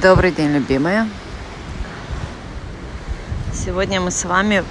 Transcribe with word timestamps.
Добрый 0.00 0.30
день, 0.30 0.52
любимые. 0.52 1.08
Сегодня 3.52 4.00
мы 4.00 4.12
с 4.12 4.24
вами 4.24 4.62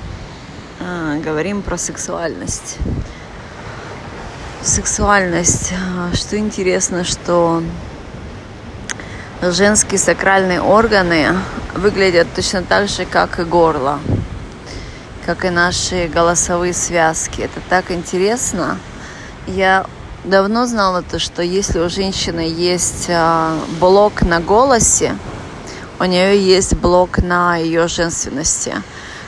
э, 0.80 1.22
говорим 1.22 1.64
про 1.64 1.78
сексуальность. 1.78 2.78
Сексуальность. 4.62 5.74
Что 6.14 6.38
интересно, 6.38 7.04
что 7.04 7.62
женские 9.42 10.00
сакральные 10.00 10.62
органы 10.62 11.36
выглядят 11.76 12.30
точно 12.34 12.64
так 12.64 12.88
же, 12.88 13.04
как 13.04 13.38
и 13.42 13.44
горло, 13.44 14.00
как 15.26 15.44
и 15.44 15.50
наши 15.50 16.08
голосовые 16.08 16.72
связки. 16.72 17.42
Это 17.42 17.60
так 17.68 17.92
интересно. 17.92 18.78
Я 19.46 19.88
давно 20.28 20.66
знала 20.66 21.02
то, 21.02 21.20
что 21.20 21.42
если 21.42 21.80
у 21.80 21.90
женщины 21.90 22.42
есть 22.42 23.08
а, 23.10 23.58
блок 23.80 24.22
на 24.22 24.40
голосе, 24.40 25.16
у 26.00 26.04
нее 26.04 26.40
есть 26.40 26.76
блок 26.76 27.20
на 27.20 27.56
ее 27.56 27.88
женственности. 27.88 28.76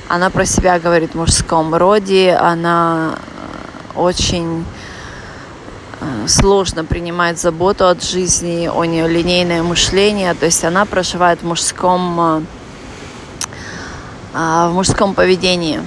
Она 0.07 0.29
про 0.29 0.45
себя 0.45 0.79
говорит 0.79 1.11
в 1.11 1.15
мужском 1.17 1.73
роде, 1.73 2.33
она 2.33 3.15
э, 3.15 3.99
очень 3.99 4.65
э, 6.01 6.27
сложно 6.27 6.83
принимает 6.83 7.39
заботу 7.39 7.87
от 7.87 8.03
жизни, 8.03 8.67
у 8.67 8.83
нее 8.83 9.07
линейное 9.07 9.63
мышление, 9.63 10.33
то 10.33 10.45
есть 10.45 10.63
она 10.63 10.85
проживает 10.85 11.41
в 11.41 11.45
мужском, 11.45 12.19
э, 12.19 12.41
а, 14.33 14.69
в 14.69 14.73
мужском 14.73 15.13
поведении 15.13 15.81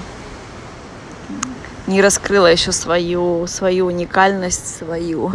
не 1.86 2.00
раскрыла 2.00 2.46
еще 2.46 2.72
свою, 2.72 3.46
свою 3.46 3.86
уникальность, 3.86 4.78
свою, 4.78 5.32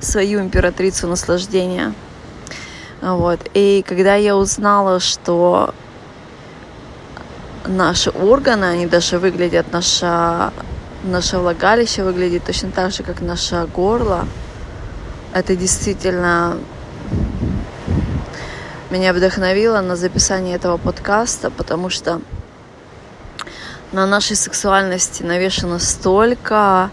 свою 0.00 0.40
императрицу 0.40 1.06
наслаждения. 1.08 1.94
Вот. 3.00 3.40
И 3.54 3.84
когда 3.86 4.16
я 4.16 4.36
узнала, 4.36 5.00
что 5.00 5.74
наши 7.66 8.10
органы, 8.10 8.64
они 8.64 8.86
даже 8.86 9.18
выглядят, 9.18 9.72
наша, 9.72 10.52
наше 11.04 11.38
влагалище 11.38 12.02
выглядит 12.02 12.44
точно 12.44 12.70
так 12.70 12.92
же, 12.92 13.02
как 13.02 13.20
наше 13.20 13.66
горло, 13.74 14.26
это 15.32 15.54
действительно 15.54 16.56
меня 18.90 19.12
вдохновило 19.12 19.80
на 19.82 19.96
записание 19.96 20.56
этого 20.56 20.78
подкаста, 20.78 21.50
потому 21.50 21.90
что 21.90 22.20
на 23.92 24.06
нашей 24.06 24.36
сексуальности 24.36 25.22
навешено 25.22 25.78
столько, 25.78 26.90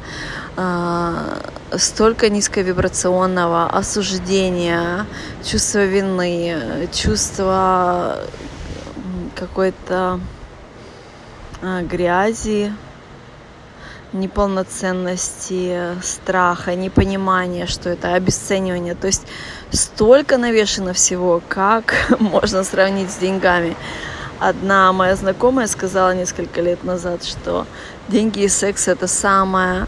э, 0.58 1.40
столько 1.78 2.30
низковибрационного 2.30 3.68
осуждения, 3.68 5.06
чувства 5.44 5.86
вины, 5.86 6.88
чувства 6.94 8.20
какой-то 9.36 10.20
э, 11.62 11.82
грязи, 11.82 12.74
неполноценности, 14.14 16.02
страха, 16.02 16.76
непонимания, 16.76 17.66
что 17.66 17.90
это 17.90 18.14
обесценивание. 18.14 18.96
То 18.96 19.08
есть 19.08 19.24
столько 19.72 20.38
навешено 20.38 20.94
всего, 20.94 21.42
как 21.48 21.94
можно 22.20 22.64
сравнить 22.64 23.12
с 23.12 23.18
деньгами. 23.18 23.76
Одна 24.40 24.92
моя 24.92 25.16
знакомая 25.16 25.68
сказала 25.68 26.14
несколько 26.14 26.62
лет 26.62 26.84
назад, 26.84 27.24
что 27.24 27.66
деньги 28.10 28.42
и 28.42 28.50
секс 28.50 28.88
это 28.90 29.08
самое, 29.08 29.88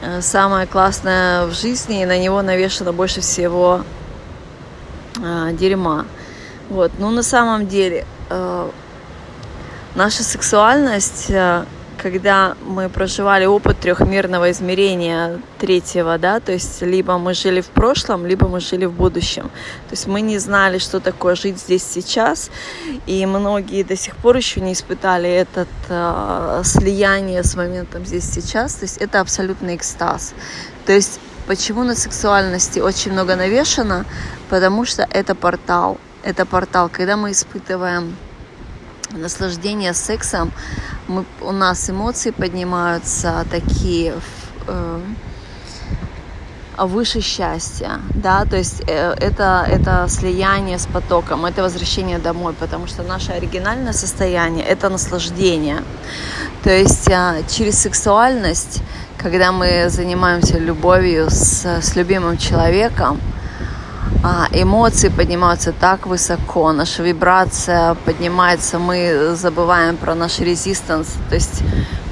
э, 0.00 0.22
самое 0.22 0.66
классное 0.66 1.46
в 1.46 1.52
жизни, 1.52 2.02
и 2.02 2.06
на 2.06 2.18
него 2.18 2.40
навешено 2.40 2.92
больше 2.94 3.20
всего 3.20 3.82
э, 5.22 5.50
дерьма. 5.52 6.06
Вот. 6.70 6.92
Но 6.98 7.10
на 7.10 7.22
самом 7.22 7.66
деле 7.66 8.06
э, 8.30 8.70
наша 9.94 10.22
сексуальность 10.22 11.26
э, 11.28 11.64
когда 11.98 12.56
мы 12.66 12.88
проживали 12.88 13.44
опыт 13.44 13.80
трехмерного 13.80 14.50
измерения 14.50 15.40
третьего, 15.58 16.16
да, 16.18 16.40
то 16.40 16.52
есть 16.52 16.82
либо 16.82 17.18
мы 17.18 17.34
жили 17.34 17.60
в 17.60 17.66
прошлом, 17.66 18.26
либо 18.26 18.48
мы 18.48 18.60
жили 18.60 18.86
в 18.86 18.92
будущем. 18.92 19.44
То 19.88 19.92
есть 19.92 20.06
мы 20.06 20.20
не 20.20 20.38
знали, 20.38 20.78
что 20.78 21.00
такое 21.00 21.34
жить 21.34 21.58
здесь 21.58 21.84
сейчас, 21.84 22.50
и 23.06 23.26
многие 23.26 23.82
до 23.82 23.96
сих 23.96 24.16
пор 24.16 24.36
еще 24.36 24.60
не 24.60 24.72
испытали 24.72 25.28
этот 25.28 25.68
э, 25.88 26.62
слияние 26.64 27.42
с 27.42 27.56
моментом 27.56 28.06
здесь 28.06 28.24
сейчас. 28.24 28.74
То 28.74 28.84
есть 28.84 28.98
это 28.98 29.20
абсолютный 29.20 29.76
экстаз. 29.76 30.34
То 30.86 30.92
есть 30.92 31.20
почему 31.46 31.84
на 31.84 31.94
сексуальности 31.94 32.78
очень 32.78 33.12
много 33.12 33.36
навешено? 33.36 34.04
Потому 34.48 34.84
что 34.84 35.06
это 35.10 35.34
портал. 35.34 35.98
Это 36.22 36.46
портал, 36.46 36.88
когда 36.88 37.16
мы 37.16 37.32
испытываем 37.32 38.16
наслаждение 39.10 39.94
сексом, 39.94 40.52
мы, 41.08 41.24
у 41.40 41.52
нас 41.52 41.90
эмоции 41.90 42.30
поднимаются 42.30 43.44
такие 43.50 44.14
э, 44.66 45.00
выше 46.76 47.20
счастья, 47.20 48.00
да, 48.14 48.44
то 48.44 48.56
есть 48.56 48.82
э, 48.86 49.14
это, 49.20 49.66
это 49.68 50.06
слияние 50.08 50.78
с 50.78 50.86
потоком, 50.86 51.46
это 51.46 51.62
возвращение 51.62 52.18
домой, 52.18 52.52
потому 52.52 52.86
что 52.86 53.02
наше 53.02 53.32
оригинальное 53.32 53.92
состояние– 53.92 54.64
это 54.68 54.88
наслаждение. 54.88 55.82
То 56.62 56.70
есть 56.70 57.08
э, 57.08 57.42
через 57.48 57.78
сексуальность, 57.78 58.82
когда 59.16 59.50
мы 59.50 59.88
занимаемся 59.88 60.58
любовью 60.58 61.30
с, 61.30 61.64
с 61.64 61.96
любимым 61.96 62.36
человеком, 62.36 63.18
а, 64.22 64.48
эмоции 64.52 65.08
поднимаются 65.08 65.72
так 65.72 66.06
высоко, 66.06 66.72
наша 66.72 67.02
вибрация 67.02 67.94
поднимается, 68.04 68.78
мы 68.78 69.34
забываем 69.34 69.96
про 69.96 70.14
наш 70.14 70.40
резистанс, 70.40 71.14
то 71.28 71.34
есть 71.34 71.62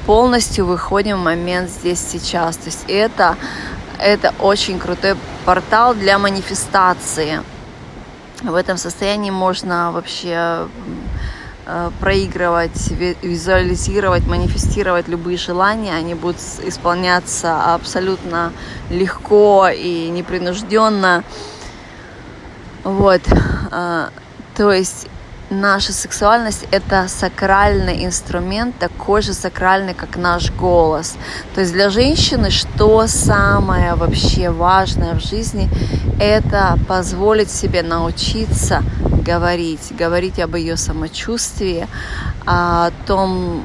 полностью 0.06 0.66
выходим 0.66 1.18
в 1.18 1.24
момент 1.24 1.68
здесь 1.68 2.00
сейчас. 2.00 2.56
То 2.56 2.66
есть 2.66 2.84
это, 2.88 3.36
это 3.98 4.32
очень 4.38 4.78
крутой 4.78 5.16
портал 5.44 5.94
для 5.94 6.18
манифестации. 6.18 7.40
В 8.42 8.54
этом 8.54 8.76
состоянии 8.76 9.30
можно 9.30 9.90
вообще 9.90 10.68
э, 11.66 11.90
проигрывать, 12.00 12.90
визуализировать, 13.22 14.26
манифестировать 14.26 15.08
любые 15.08 15.38
желания, 15.38 15.94
они 15.94 16.14
будут 16.14 16.40
исполняться 16.64 17.74
абсолютно 17.74 18.52
легко 18.90 19.68
и 19.68 20.08
непринужденно. 20.08 21.24
Вот. 22.86 23.20
А, 23.72 24.10
то 24.54 24.70
есть 24.70 25.08
наша 25.50 25.92
сексуальность 25.92 26.68
это 26.70 27.08
сакральный 27.08 28.04
инструмент, 28.04 28.78
такой 28.78 29.22
же 29.22 29.34
сакральный, 29.34 29.92
как 29.92 30.16
наш 30.16 30.52
голос. 30.52 31.16
То 31.56 31.62
есть 31.62 31.72
для 31.72 31.90
женщины 31.90 32.50
что 32.50 33.08
самое 33.08 33.96
вообще 33.96 34.50
важное 34.50 35.14
в 35.14 35.20
жизни, 35.20 35.68
это 36.20 36.78
позволить 36.86 37.50
себе 37.50 37.82
научиться 37.82 38.84
говорить, 39.00 39.92
говорить 39.98 40.38
об 40.38 40.54
ее 40.54 40.76
самочувствии, 40.76 41.88
о 42.46 42.92
том, 43.04 43.64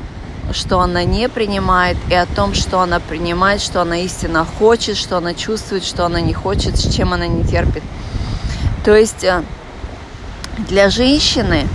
что 0.52 0.80
она 0.80 1.04
не 1.04 1.30
принимает, 1.30 1.98
и 2.10 2.16
о 2.16 2.26
том, 2.26 2.56
что 2.56 2.80
она 2.80 3.00
принимает, 3.00 3.62
что 3.62 3.82
она 3.82 4.00
истинно 4.00 4.46
хочет, 4.46 4.98
что 4.98 5.18
она 5.18 5.36
чувствует, 5.36 5.84
что 5.84 6.08
она 6.08 6.22
не 6.22 6.34
хочет, 6.34 6.76
с 6.76 6.92
чем 6.92 7.14
она 7.14 7.28
не 7.28 7.44
терпит. 7.44 7.84
То 8.84 8.96
есть 8.96 9.24
э, 9.24 9.44
для 10.70 10.90
женщины 10.90 11.68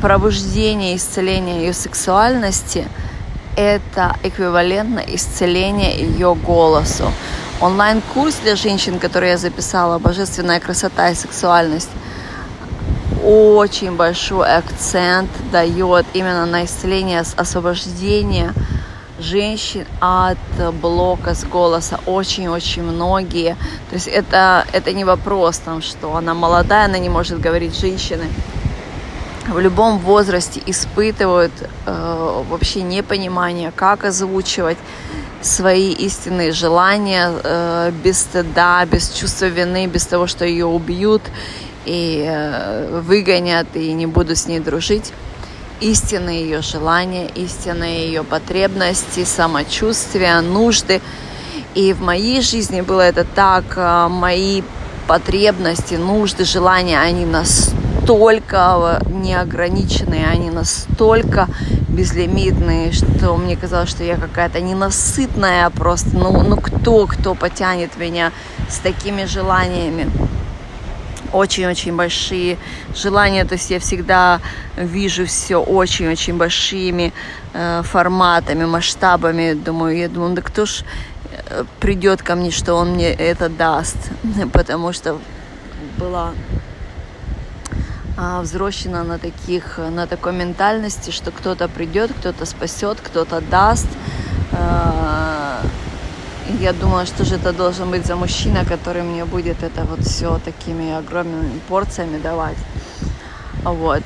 пробуждение, 0.00 0.96
исцеление 0.96 1.66
ее 1.66 1.72
сексуальности– 1.72 2.86
это 3.56 4.16
эквивалентно 4.22 5.00
исцеление 5.00 5.98
ее 5.98 6.34
голосу. 6.34 7.12
Онлайн-курс 7.60 8.36
для 8.42 8.56
женщин, 8.56 8.98
который 8.98 9.30
я 9.30 9.36
записала, 9.36 9.98
«Божественная 9.98 10.58
красота 10.58 11.10
и 11.10 11.14
сексуальность», 11.14 11.90
очень 13.24 13.94
большой 13.94 14.48
акцент 14.48 15.30
дает 15.52 16.06
именно 16.12 16.46
на 16.46 16.64
исцеление, 16.64 17.22
освобождение– 17.36 18.52
женщин 19.22 19.86
от 20.00 20.38
блока 20.80 21.34
с 21.34 21.44
голоса 21.44 22.00
очень-очень 22.06 22.82
многие. 22.82 23.56
То 23.90 23.94
есть 23.94 24.08
это, 24.08 24.66
это 24.72 24.92
не 24.92 25.04
вопрос, 25.04 25.58
там, 25.58 25.82
что 25.82 26.16
она 26.16 26.34
молодая, 26.34 26.86
она 26.86 26.98
не 26.98 27.08
может 27.08 27.40
говорить 27.40 27.78
женщины. 27.78 28.24
В 29.48 29.58
любом 29.58 29.98
возрасте 29.98 30.62
испытывают 30.66 31.52
э, 31.86 32.42
вообще 32.48 32.82
непонимание, 32.82 33.72
как 33.74 34.04
озвучивать 34.04 34.78
свои 35.40 35.90
истинные 35.92 36.52
желания 36.52 37.32
э, 37.42 37.92
без 38.04 38.20
стыда, 38.20 38.84
без 38.86 39.10
чувства 39.10 39.46
вины, 39.46 39.86
без 39.86 40.06
того, 40.06 40.28
что 40.28 40.44
ее 40.44 40.66
убьют 40.66 41.22
и 41.84 42.24
э, 42.24 43.00
выгонят 43.00 43.66
и 43.74 43.92
не 43.92 44.06
будут 44.06 44.38
с 44.38 44.46
ней 44.46 44.60
дружить 44.60 45.12
истинные 45.82 46.42
ее 46.42 46.62
желания, 46.62 47.26
истинные 47.34 48.06
ее 48.06 48.22
потребности, 48.22 49.24
самочувствия, 49.24 50.40
нужды. 50.40 51.00
И 51.74 51.92
в 51.92 52.00
моей 52.00 52.40
жизни 52.40 52.80
было 52.80 53.00
это 53.00 53.24
так, 53.24 53.64
а, 53.76 54.08
мои 54.08 54.62
потребности, 55.08 55.94
нужды, 55.94 56.44
желания, 56.44 57.00
они 57.00 57.26
настолько 57.26 59.02
неограниченные, 59.10 60.26
они 60.26 60.50
настолько 60.50 61.48
безлимитные, 61.88 62.92
что 62.92 63.36
мне 63.36 63.56
казалось, 63.56 63.90
что 63.90 64.04
я 64.04 64.16
какая-то 64.16 64.60
ненасытная 64.60 65.68
просто. 65.70 66.10
Ну, 66.16 66.42
ну 66.42 66.56
кто, 66.56 67.06
кто 67.06 67.34
потянет 67.34 67.96
меня 67.96 68.32
с 68.70 68.78
такими 68.78 69.24
желаниями? 69.24 70.10
Очень-очень 71.32 71.96
большие 71.96 72.58
желания, 72.94 73.44
то 73.44 73.54
есть 73.54 73.70
я 73.70 73.78
всегда 73.78 74.40
вижу 74.76 75.26
все 75.26 75.56
очень-очень 75.56 76.36
большими 76.36 77.12
э, 77.54 77.82
форматами, 77.84 78.64
масштабами, 78.64 79.54
думаю, 79.54 79.96
я 79.96 80.08
думаю, 80.08 80.34
да 80.34 80.42
кто 80.42 80.66
ж 80.66 80.84
э, 81.50 81.64
придет 81.80 82.22
ко 82.22 82.34
мне, 82.34 82.50
что 82.50 82.74
он 82.74 82.92
мне 82.92 83.12
это 83.12 83.48
даст, 83.48 83.96
потому 84.52 84.92
что 84.92 85.18
была 85.98 86.32
а, 88.16 88.42
взросшена 88.42 89.04
на 89.04 89.18
таких, 89.18 89.78
на 89.78 90.06
такой 90.06 90.32
ментальности, 90.32 91.10
что 91.10 91.30
кто-то 91.30 91.68
придет, 91.68 92.12
кто-то 92.12 92.44
спасет, 92.44 93.00
кто-то 93.00 93.40
даст, 93.40 93.88
а, 94.52 95.21
я 96.62 96.72
думала, 96.72 97.06
что 97.06 97.24
же 97.24 97.34
это 97.34 97.52
должен 97.52 97.90
быть 97.90 98.06
за 98.06 98.14
мужчина, 98.14 98.64
который 98.64 99.02
мне 99.02 99.24
будет 99.24 99.64
это 99.64 99.82
вот 99.82 100.06
все 100.06 100.38
такими 100.44 100.92
огромными 100.92 101.58
порциями 101.68 102.18
давать. 102.18 102.56
Вот. 103.64 104.02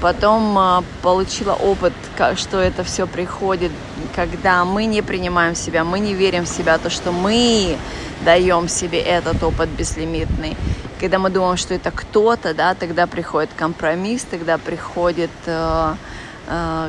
Потом 0.00 0.56
а, 0.56 0.84
получила 1.02 1.52
опыт, 1.52 1.92
как, 2.16 2.38
что 2.38 2.58
это 2.58 2.84
все 2.84 3.08
приходит, 3.08 3.72
когда 4.14 4.64
мы 4.64 4.84
не 4.84 5.02
принимаем 5.02 5.56
себя, 5.56 5.82
мы 5.82 5.98
не 5.98 6.14
верим 6.14 6.44
в 6.44 6.48
себя, 6.48 6.78
то, 6.78 6.90
что 6.90 7.10
мы 7.10 7.76
даем 8.24 8.68
себе 8.68 9.00
этот 9.00 9.42
опыт 9.42 9.68
безлимитный. 9.70 10.56
Когда 11.00 11.18
мы 11.18 11.28
думаем, 11.28 11.56
что 11.56 11.74
это 11.74 11.90
кто-то, 11.90 12.54
да, 12.54 12.74
тогда 12.74 13.08
приходит 13.08 13.50
компромисс, 13.56 14.22
тогда 14.30 14.58
приходит 14.58 15.30
э, 15.46 15.94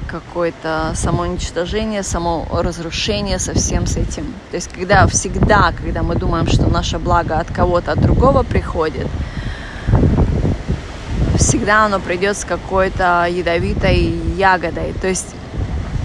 какое-то 0.08 0.94
самоуничтожение, 0.96 2.04
саморазрушение 2.04 3.38
со 3.40 3.54
всем 3.54 3.86
с 3.86 3.96
этим. 3.96 4.34
То 4.50 4.56
есть 4.56 4.72
когда 4.72 5.06
всегда, 5.08 5.72
когда 5.72 6.02
мы 6.02 6.16
думаем, 6.16 6.48
что 6.48 6.68
наше 6.68 6.98
благо 6.98 7.38
от 7.38 7.52
кого-то, 7.52 7.92
от 7.92 8.02
другого 8.02 8.44
приходит, 8.44 9.08
всегда 11.38 11.86
оно 11.86 12.00
придет 12.00 12.38
с 12.38 12.46
какой-то 12.46 13.28
ядовитой 13.30 13.98
ягодой. 14.36 14.94
То 15.00 15.08
есть 15.08 15.36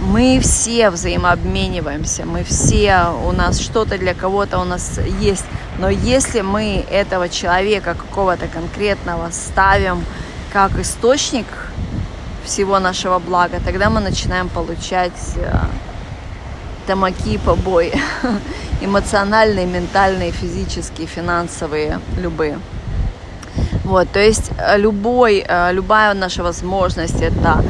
мы 0.01 0.39
все 0.41 0.91
взаимообмениваемся, 0.91 2.27
мы 2.27 2.45
все, 2.45 3.13
у 3.27 3.33
нас 3.33 3.59
что-то 3.59 3.99
для 3.99 4.15
кого-то 4.15 4.59
у 4.59 4.65
нас 4.65 5.01
есть. 5.21 5.45
Но 5.79 5.89
если 5.89 6.43
мы 6.43 6.85
этого 6.91 7.29
человека 7.29 7.95
какого-то 7.95 8.47
конкретного 8.49 9.31
ставим 9.31 10.05
как 10.53 10.79
источник 10.79 11.47
всего 12.47 12.79
нашего 12.79 13.19
блага, 13.19 13.61
тогда 13.65 13.91
мы 13.91 14.01
начинаем 14.01 14.49
получать 14.49 15.37
э, 15.37 15.53
тамаки 16.87 17.39
побои. 17.39 17.93
Эмоциональные, 18.81 19.67
ментальные, 19.67 20.31
физические, 20.31 21.07
финансовые, 21.07 22.01
любые. 22.17 22.59
Вот, 23.85 24.11
то 24.13 24.21
есть 24.21 24.51
э, 24.59 24.79
любой, 24.79 25.45
э, 25.47 25.73
любая 25.73 26.15
наша 26.15 26.43
возможность 26.43 27.21
это, 27.21 27.63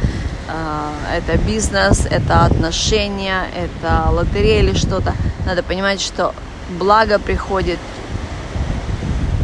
это 1.12 1.38
бизнес, 1.38 2.06
это 2.06 2.44
отношения, 2.44 3.44
это 3.56 4.10
лотерея 4.10 4.62
или 4.62 4.74
что-то. 4.74 5.14
Надо 5.44 5.62
понимать, 5.62 6.00
что 6.00 6.34
благо 6.78 7.18
приходит 7.18 7.78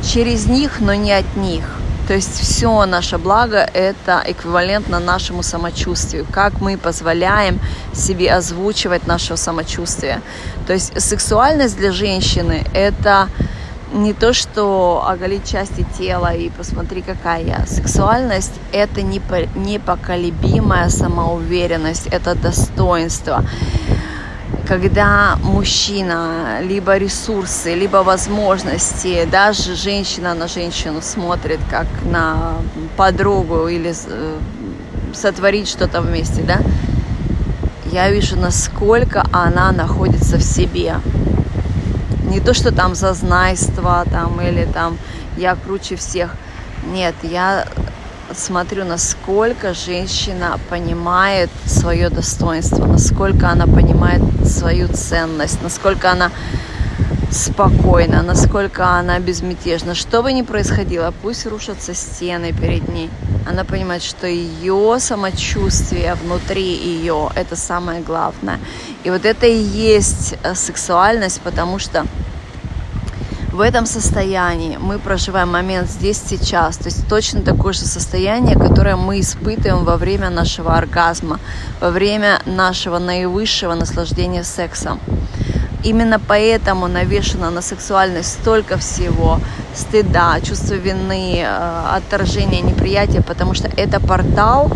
через 0.02 0.46
них, 0.46 0.80
но 0.80 0.94
не 0.94 1.12
от 1.12 1.36
них. 1.36 1.81
То 2.12 2.16
есть 2.16 2.38
все 2.40 2.84
наше 2.84 3.16
благо– 3.16 3.56
это 3.72 4.22
эквивалентно 4.26 5.00
нашему 5.00 5.42
самочувствию, 5.42 6.26
как 6.30 6.60
мы 6.60 6.76
позволяем 6.76 7.58
себе 7.94 8.30
озвучивать 8.34 9.06
наше 9.06 9.38
самочувствие. 9.38 10.20
То 10.66 10.74
есть 10.74 11.00
сексуальность 11.00 11.78
для 11.78 11.90
женщины– 11.90 12.66
это 12.74 13.28
не 13.94 14.12
то, 14.12 14.34
что 14.34 15.02
оголить 15.08 15.50
части 15.50 15.86
тела 15.96 16.34
и 16.34 16.50
посмотри, 16.50 17.00
какая 17.00 17.44
я. 17.44 17.66
Сексуальность– 17.66 18.52
это 18.72 19.00
непоколебимая 19.00 20.90
самоуверенность, 20.90 22.08
это 22.08 22.34
достоинство 22.34 23.42
когда 24.66 25.36
мужчина, 25.42 26.60
либо 26.62 26.96
ресурсы, 26.96 27.74
либо 27.74 27.98
возможности, 27.98 29.26
даже 29.30 29.74
женщина 29.74 30.34
на 30.34 30.48
женщину 30.48 31.02
смотрит 31.02 31.60
как 31.70 31.86
на 32.04 32.54
подругу 32.96 33.68
или 33.68 33.92
э, 33.92 34.38
сотворить 35.14 35.68
что-то 35.68 36.00
вместе, 36.00 36.42
да, 36.42 36.60
я 37.92 38.10
вижу, 38.10 38.36
насколько 38.36 39.24
она 39.32 39.70
находится 39.72 40.38
в 40.38 40.42
себе. 40.42 40.96
Не 42.24 42.40
то, 42.40 42.54
что 42.54 42.72
там 42.72 42.94
зазнайство 42.94 44.04
там, 44.10 44.40
или 44.40 44.64
там 44.64 44.96
я 45.36 45.54
круче 45.56 45.96
всех. 45.96 46.34
Нет, 46.86 47.14
я 47.22 47.66
смотрю, 48.34 48.84
насколько 48.84 49.74
женщина 49.74 50.58
понимает 50.70 51.50
свое 51.66 52.08
достоинство, 52.08 52.86
насколько 52.86 53.48
она 53.48 53.66
понимает 53.66 54.22
свою 54.46 54.88
ценность, 54.88 55.62
насколько 55.62 56.10
она 56.10 56.30
спокойна, 57.30 58.22
насколько 58.22 58.86
она 58.86 59.18
безмятежна. 59.18 59.94
Что 59.94 60.22
бы 60.22 60.32
ни 60.32 60.42
происходило, 60.42 61.12
пусть 61.22 61.46
рушатся 61.46 61.94
стены 61.94 62.52
перед 62.52 62.88
ней. 62.88 63.10
Она 63.46 63.64
понимает, 63.64 64.02
что 64.02 64.26
ее 64.26 64.98
самочувствие 65.00 66.14
внутри 66.14 66.62
ее– 66.62 67.30
это 67.34 67.56
самое 67.56 68.00
главное. 68.00 68.58
И 69.04 69.10
вот 69.10 69.24
это 69.24 69.46
и 69.46 69.56
есть 69.56 70.34
э, 70.42 70.54
сексуальность, 70.54 71.40
потому 71.40 71.78
что 71.78 72.06
в 73.52 73.60
этом 73.60 73.84
состоянии 73.86 74.78
мы 74.80 74.98
проживаем 74.98 75.52
момент 75.52 75.90
здесь, 75.90 76.20
сейчас. 76.26 76.78
То 76.78 76.86
есть 76.86 77.06
точно 77.06 77.42
такое 77.42 77.74
же 77.74 77.80
состояние, 77.80 78.56
которое 78.56 78.96
мы 78.96 79.20
испытываем 79.20 79.84
во 79.84 79.96
время 79.96 80.30
нашего 80.30 80.74
оргазма, 80.74 81.38
во 81.80 81.90
время 81.90 82.40
нашего 82.46 82.98
наивысшего 82.98 83.74
наслаждения 83.74 84.42
сексом. 84.42 85.00
Именно 85.84 86.18
поэтому 86.18 86.86
навешено 86.86 87.50
на 87.50 87.60
сексуальность 87.60 88.32
столько 88.40 88.78
всего, 88.78 89.38
стыда, 89.74 90.40
чувство 90.40 90.74
вины, 90.74 91.42
э, 91.44 91.96
отторжения, 91.96 92.62
неприятия, 92.62 93.20
потому 93.20 93.54
что 93.54 93.68
это 93.76 94.00
портал 94.00 94.70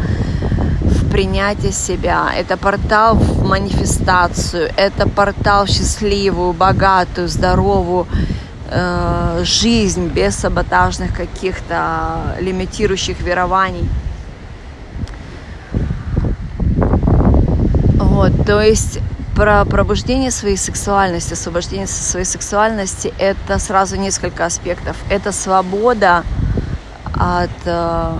в 0.80 1.10
принятие 1.10 1.72
себя, 1.72 2.30
это 2.36 2.56
портал 2.56 3.14
в 3.14 3.46
манифестацию, 3.46 4.70
это 4.76 5.08
портал 5.08 5.64
в 5.64 5.68
счастливую, 5.68 6.52
богатую, 6.52 7.28
здоровую, 7.28 8.06
Э, 8.68 9.42
жизнь 9.44 10.08
без 10.08 10.34
саботажных 10.34 11.14
каких-то 11.14 12.36
лимитирующих 12.40 13.20
верований. 13.20 13.88
Вот, 17.98 18.32
то 18.44 18.60
есть 18.60 18.98
про 19.36 19.64
пробуждение 19.66 20.32
своей 20.32 20.56
сексуальности, 20.56 21.34
освобождение 21.34 21.86
своей 21.86 22.24
сексуальности– 22.24 23.12
это 23.18 23.58
сразу 23.58 23.96
несколько 23.96 24.46
аспектов. 24.46 24.96
Это 25.10 25.30
свобода 25.30 26.24
от 27.14 27.50
э, 27.66 28.18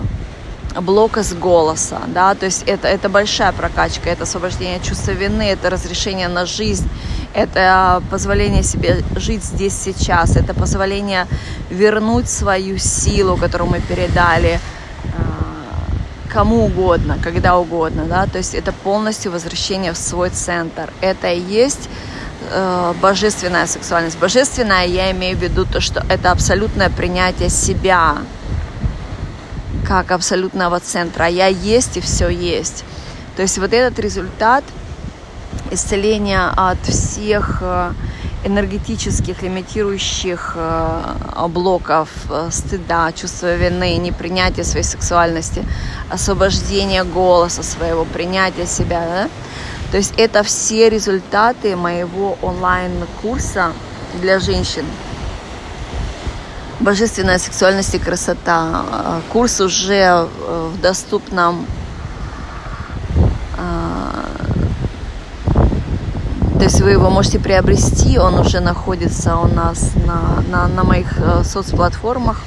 блока 0.81 1.25
с 1.25 1.33
голоса, 1.33 2.03
да, 2.09 2.35
то 2.35 2.47
есть 2.47 2.63
это, 2.67 2.87
это 2.87 3.09
большая 3.09 3.53
прокачка, 3.53 4.11
это 4.11 4.23
освобождение 4.23 4.79
чувства 4.81 5.13
вины, 5.13 5.43
это 5.51 5.71
разрешение 5.71 6.29
на 6.29 6.47
жизнь, 6.47 6.89
это 7.35 8.03
позволение 8.11 8.63
себе 8.63 9.03
жить 9.17 9.45
здесь 9.45 9.75
сейчас, 9.75 10.37
это 10.37 10.55
позволение 10.55 11.27
вернуть 11.71 12.29
свою 12.29 12.79
силу, 12.79 13.37
которую 13.37 13.71
мы 13.71 13.81
передали 13.81 14.61
а, 15.05 16.33
кому 16.33 16.65
угодно, 16.65 17.19
когда 17.23 17.57
угодно, 17.57 18.05
да, 18.05 18.27
то 18.27 18.39
есть 18.39 18.55
это 18.55 18.73
полностью 18.73 19.33
возвращение 19.33 19.93
в 19.93 19.97
свой 19.97 20.31
центр. 20.31 20.93
Это 21.01 21.29
и 21.33 21.41
есть 21.41 21.89
э, 22.51 22.95
божественная 23.01 23.67
сексуальность. 23.67 24.19
Божественная, 24.19 24.87
я 24.87 25.11
имею 25.13 25.37
в 25.37 25.43
виду 25.43 25.65
то, 25.65 25.81
что 25.81 26.05
это 26.09 26.31
абсолютное 26.31 26.91
принятие 26.91 27.51
себя 27.51 28.19
как 29.87 30.11
абсолютного 30.11 30.81
центра. 30.81 31.27
Я 31.27 31.47
есть 31.47 31.97
и 31.97 32.01
все 32.01 32.29
есть. 32.29 32.85
То 33.37 33.43
есть 33.43 33.59
вот 33.59 33.73
этот 33.73 33.99
результат– 33.99 34.65
исцеление 35.77 36.49
от 36.57 36.85
всех 36.85 37.59
э, 37.61 37.93
энергетических, 38.45 39.43
лимитирующих 39.43 40.55
э, 40.57 41.47
блоков 41.49 42.09
э, 42.31 42.49
стыда, 42.51 43.13
чувства 43.13 43.55
вины, 43.55 43.97
непринятия 43.99 44.65
своей 44.65 44.85
сексуальности, 44.85 45.65
освобождение 46.11 47.05
голоса 47.05 47.63
своего, 47.63 48.05
принятия 48.05 48.67
себя. 48.67 49.01
Да? 49.01 49.29
То 49.93 49.99
есть 49.99 50.15
это 50.17 50.43
все 50.43 50.89
результаты 50.89 51.77
моего 51.77 52.37
онлайн-курса 52.43 53.73
для 54.21 54.41
женщин. 54.41 54.85
Божественная 56.81 57.39
сексуальность 57.39 57.95
и 57.95 57.99
красота. 57.99 59.23
Курс 59.33 59.61
уже 59.61 60.29
в 60.71 60.79
доступном 60.81 61.67
то 66.59 66.65
есть 66.65 66.81
вы 66.81 66.91
его 66.91 67.11
можете 67.11 67.39
приобрести, 67.39 68.19
он 68.19 68.39
уже 68.39 68.61
находится 68.61 69.37
у 69.37 69.47
нас 69.47 69.93
на, 70.07 70.43
на, 70.49 70.69
на 70.69 70.85
моих 70.85 71.19
соцплатформах. 71.45 72.41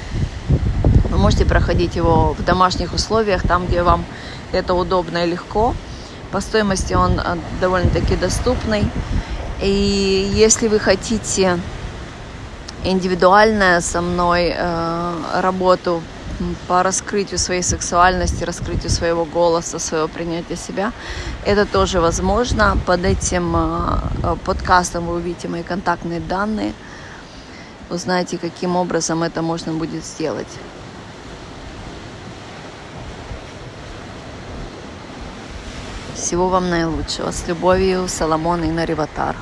Вы 1.10 1.16
можете 1.16 1.44
проходить 1.44 1.94
его 1.94 2.34
в 2.36 2.44
домашних 2.44 2.92
условиях, 2.92 3.42
там, 3.42 3.66
где 3.66 3.82
вам 3.82 4.04
это 4.52 4.74
удобно 4.74 5.24
и 5.24 5.30
легко. 5.30 5.74
По 6.32 6.40
стоимости 6.40 6.94
он 6.94 7.20
довольно-таки 7.60 8.16
доступный. 8.16 8.84
И 9.62 10.30
если 10.34 10.66
вы 10.66 10.80
хотите 10.80 11.58
индивидуальную 12.82 13.82
со 13.82 14.00
мной 14.00 14.54
э, 14.56 15.14
работу 15.40 16.02
по 16.68 16.82
раскрытию 16.82 17.38
своей 17.38 17.62
сексуальности, 17.62 18.44
раскрытию 18.44 18.90
своего 18.90 19.24
голоса, 19.24 19.78
своего 19.78 20.08
принятия 20.08 20.56
себя, 20.56 20.92
это 21.44 21.66
тоже 21.66 22.00
возможно. 22.00 22.76
Под 22.86 23.04
этим 23.04 23.54
э, 23.56 24.36
подкастом 24.44 25.06
вы 25.06 25.16
увидите 25.16 25.48
мои 25.48 25.62
контактные 25.62 26.20
данные, 26.20 26.72
узнаете, 27.90 28.38
каким 28.38 28.76
образом 28.76 29.22
это 29.22 29.42
можно 29.42 29.72
будет 29.72 30.04
сделать. 30.04 30.48
Всего 36.14 36.48
вам 36.48 36.68
наилучшего. 36.70 37.30
С 37.30 37.48
любовью, 37.48 38.06
Соломон 38.06 38.62
и 38.64 38.70
Нариватар. 38.70 39.34